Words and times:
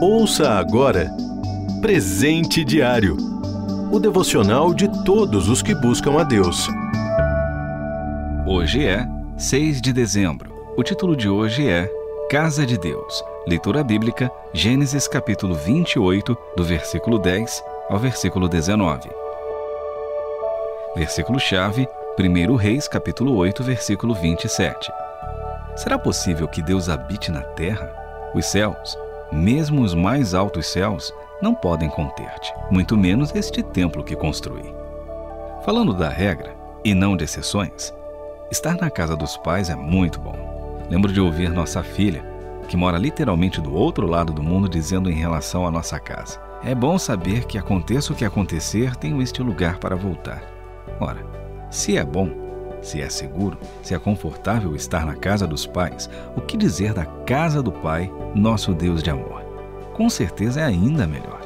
Ouça 0.00 0.50
agora 0.50 1.10
Presente 1.80 2.64
Diário 2.64 3.16
o 3.90 3.98
devocional 3.98 4.72
de 4.72 4.86
todos 5.02 5.48
os 5.48 5.62
que 5.62 5.74
buscam 5.74 6.20
a 6.20 6.22
Deus. 6.22 6.68
Hoje 8.46 8.86
é 8.86 9.08
6 9.36 9.80
de 9.80 9.92
dezembro. 9.92 10.52
O 10.76 10.82
título 10.84 11.16
de 11.16 11.28
hoje 11.28 11.68
é 11.68 11.90
Casa 12.30 12.66
de 12.66 12.78
Deus. 12.78 13.24
Leitura 13.46 13.82
bíblica, 13.82 14.30
Gênesis 14.52 15.08
capítulo 15.08 15.54
28, 15.54 16.36
do 16.54 16.62
versículo 16.62 17.18
10 17.18 17.64
ao 17.88 17.98
versículo 17.98 18.46
19. 18.46 19.08
Versículo-chave, 20.94 21.88
1 22.20 22.54
Reis 22.56 22.86
capítulo 22.86 23.34
8, 23.36 23.64
versículo 23.64 24.14
27. 24.14 24.92
Será 25.76 25.98
possível 25.98 26.46
que 26.46 26.62
Deus 26.62 26.88
habite 26.88 27.32
na 27.32 27.40
terra? 27.40 27.90
Os 28.34 28.44
céus, 28.44 28.98
mesmo 29.32 29.82
os 29.82 29.94
mais 29.94 30.34
altos 30.34 30.66
céus, 30.66 31.12
não 31.40 31.54
podem 31.54 31.88
conter-te, 31.88 32.52
muito 32.70 32.96
menos 32.96 33.34
este 33.34 33.62
templo 33.62 34.02
que 34.02 34.16
construí. 34.16 34.74
Falando 35.64 35.92
da 35.92 36.08
regra, 36.08 36.56
e 36.84 36.94
não 36.94 37.16
de 37.16 37.24
exceções, 37.24 37.92
estar 38.50 38.76
na 38.76 38.90
casa 38.90 39.16
dos 39.16 39.36
pais 39.36 39.68
é 39.68 39.76
muito 39.76 40.18
bom. 40.20 40.36
Lembro 40.88 41.12
de 41.12 41.20
ouvir 41.20 41.50
nossa 41.50 41.82
filha, 41.82 42.24
que 42.68 42.76
mora 42.76 42.98
literalmente 42.98 43.60
do 43.60 43.74
outro 43.74 44.06
lado 44.06 44.32
do 44.32 44.42
mundo, 44.42 44.68
dizendo 44.68 45.10
em 45.10 45.14
relação 45.14 45.66
à 45.66 45.70
nossa 45.70 45.98
casa: 45.98 46.40
É 46.64 46.74
bom 46.74 46.98
saber 46.98 47.44
que 47.44 47.58
aconteça 47.58 48.12
o 48.12 48.16
que 48.16 48.24
acontecer, 48.24 48.96
tenho 48.96 49.20
este 49.20 49.42
lugar 49.42 49.78
para 49.78 49.96
voltar. 49.96 50.42
Ora, 51.00 51.24
se 51.70 51.96
é 51.96 52.04
bom, 52.04 52.30
se 52.82 53.00
é 53.00 53.08
seguro, 53.08 53.58
se 53.82 53.94
é 53.94 53.98
confortável 53.98 54.74
estar 54.74 55.04
na 55.04 55.14
casa 55.14 55.46
dos 55.46 55.66
pais, 55.66 56.08
o 56.36 56.40
que 56.40 56.56
dizer 56.56 56.92
da 56.92 57.04
casa 57.04 57.62
do 57.62 57.72
Pai, 57.72 58.12
nosso 58.34 58.74
Deus 58.74 59.02
de 59.02 59.10
amor? 59.10 59.48
com 59.98 60.08
certeza 60.08 60.60
é 60.60 60.64
ainda 60.64 61.08
melhor. 61.08 61.40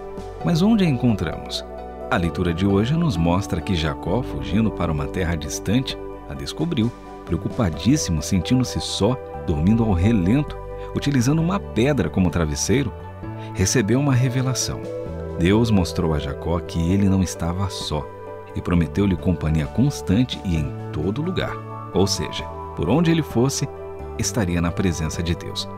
Mas 0.45 0.61
onde 0.61 0.85
a 0.85 0.87
encontramos? 0.87 1.65
A 2.11 2.19
leitura 2.19 2.53
de 2.53 2.67
hoje 2.67 2.93
nos 2.93 3.17
mostra 3.17 3.63
que 3.63 3.75
Jacó, 3.75 4.23
fugindo 4.23 4.71
para 4.71 4.93
uma 4.93 5.07
terra 5.07 5.35
distante, 5.35 5.97
a 6.29 6.35
descobriu, 6.35 6.93
preocupadíssimo, 7.25 8.21
sentindo-se 8.21 8.79
só, 8.79 9.17
dormindo 9.47 9.83
ao 9.83 9.95
relento, 9.95 10.55
utilizando 10.95 11.41
uma 11.41 11.59
pedra 11.59 12.11
como 12.11 12.29
travesseiro, 12.29 12.93
recebeu 13.55 13.99
uma 13.99 14.13
revelação. 14.13 14.83
Deus 15.39 15.71
mostrou 15.71 16.13
a 16.13 16.19
Jacó 16.19 16.61
que 16.61 16.93
ele 16.93 17.09
não 17.09 17.23
estava 17.23 17.71
só 17.71 18.07
e 18.55 18.61
prometeu-lhe 18.61 19.17
companhia 19.17 19.67
constante 19.67 20.41
e 20.45 20.57
em 20.57 20.73
todo 20.93 21.23
lugar. 21.23 21.57
Ou 21.95 22.07
seja, 22.07 22.45
por 22.77 22.89
onde 22.89 23.11
ele 23.11 23.23
fosse, 23.23 23.69
estaria 24.19 24.61
na 24.61 24.71
presença 24.71 25.23
de 25.23 25.35
Deus. 25.35 25.69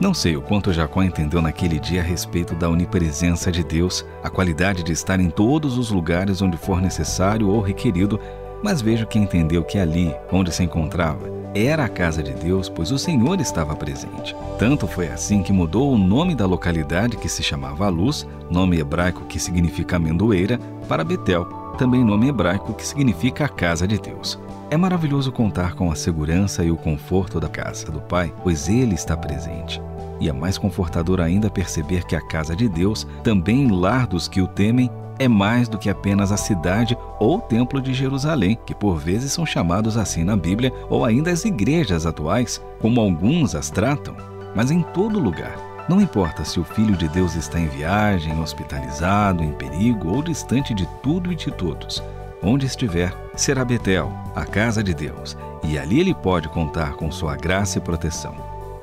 Não 0.00 0.12
sei 0.12 0.36
o 0.36 0.42
quanto 0.42 0.72
Jacó 0.72 1.02
entendeu 1.02 1.40
naquele 1.40 1.78
dia 1.78 2.00
a 2.00 2.04
respeito 2.04 2.54
da 2.54 2.68
onipresença 2.68 3.52
de 3.52 3.62
Deus, 3.62 4.04
a 4.22 4.28
qualidade 4.28 4.82
de 4.82 4.92
estar 4.92 5.20
em 5.20 5.30
todos 5.30 5.78
os 5.78 5.90
lugares 5.90 6.42
onde 6.42 6.56
for 6.56 6.80
necessário 6.80 7.48
ou 7.48 7.60
requerido, 7.60 8.18
mas 8.62 8.82
vejo 8.82 9.06
que 9.06 9.18
entendeu 9.18 9.62
que 9.62 9.78
ali, 9.78 10.12
onde 10.32 10.52
se 10.52 10.64
encontrava, 10.64 11.30
era 11.54 11.84
a 11.84 11.88
casa 11.88 12.22
de 12.22 12.32
Deus, 12.32 12.68
pois 12.68 12.90
o 12.90 12.98
Senhor 12.98 13.40
estava 13.40 13.76
presente. 13.76 14.34
Tanto 14.58 14.86
foi 14.86 15.08
assim 15.08 15.42
que 15.42 15.52
mudou 15.52 15.92
o 15.92 15.98
nome 15.98 16.34
da 16.34 16.46
localidade 16.46 17.16
que 17.16 17.28
se 17.28 17.42
chamava 17.42 17.88
Luz, 17.88 18.26
nome 18.50 18.78
hebraico 18.78 19.26
que 19.26 19.38
significa 19.38 19.96
amendoeira, 19.96 20.58
para 20.88 21.04
Betel, 21.04 21.61
também 21.76 22.04
nome 22.04 22.28
hebraico 22.28 22.74
que 22.74 22.86
significa 22.86 23.44
a 23.44 23.48
casa 23.48 23.86
de 23.86 23.98
Deus. 23.98 24.38
É 24.70 24.76
maravilhoso 24.76 25.30
contar 25.32 25.74
com 25.74 25.90
a 25.90 25.94
segurança 25.94 26.64
e 26.64 26.70
o 26.70 26.76
conforto 26.76 27.38
da 27.38 27.48
casa 27.48 27.90
do 27.90 28.00
Pai, 28.00 28.32
pois 28.42 28.68
Ele 28.68 28.94
está 28.94 29.16
presente. 29.16 29.80
E 30.20 30.28
é 30.28 30.32
mais 30.32 30.56
confortador 30.56 31.20
ainda 31.20 31.50
perceber 31.50 32.04
que 32.04 32.14
a 32.14 32.20
casa 32.20 32.54
de 32.54 32.68
Deus, 32.68 33.06
também 33.24 33.68
lar 33.68 34.06
dos 34.06 34.28
que 34.28 34.40
o 34.40 34.46
temem, 34.46 34.90
é 35.18 35.28
mais 35.28 35.68
do 35.68 35.78
que 35.78 35.90
apenas 35.90 36.32
a 36.32 36.36
cidade 36.36 36.96
ou 37.18 37.40
templo 37.40 37.80
de 37.80 37.92
Jerusalém, 37.92 38.58
que 38.64 38.74
por 38.74 38.98
vezes 38.98 39.32
são 39.32 39.44
chamados 39.44 39.96
assim 39.96 40.24
na 40.24 40.36
Bíblia, 40.36 40.72
ou 40.88 41.04
ainda 41.04 41.30
as 41.30 41.44
igrejas 41.44 42.06
atuais, 42.06 42.62
como 42.80 43.00
alguns 43.00 43.54
as 43.54 43.70
tratam, 43.70 44.16
mas 44.54 44.70
em 44.70 44.82
todo 44.82 45.18
lugar. 45.18 45.71
Não 45.88 46.00
importa 46.00 46.44
se 46.44 46.60
o 46.60 46.64
Filho 46.64 46.96
de 46.96 47.08
Deus 47.08 47.34
está 47.34 47.58
em 47.58 47.66
viagem, 47.66 48.40
hospitalizado, 48.40 49.42
em 49.42 49.52
perigo 49.52 50.14
ou 50.14 50.22
distante 50.22 50.72
de 50.72 50.86
tudo 51.02 51.32
e 51.32 51.36
de 51.36 51.50
todos. 51.50 52.02
Onde 52.42 52.66
estiver, 52.66 53.12
será 53.36 53.64
Betel, 53.64 54.12
a 54.34 54.44
casa 54.44 54.82
de 54.82 54.94
Deus, 54.94 55.36
e 55.62 55.78
ali 55.78 56.00
ele 56.00 56.14
pode 56.14 56.48
contar 56.48 56.94
com 56.94 57.10
sua 57.10 57.36
graça 57.36 57.78
e 57.78 57.80
proteção. 57.80 58.34